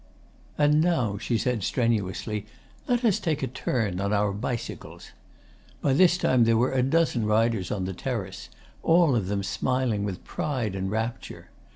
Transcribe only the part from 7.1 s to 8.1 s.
riders on the